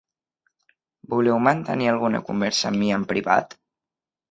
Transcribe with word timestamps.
Voleu 1.15 1.37
mantenir 1.49 1.91
alguna 1.93 2.23
conversa 2.31 2.73
amb 2.73 2.83
mi 2.87 2.93
en 2.99 3.07
privat? 3.15 3.57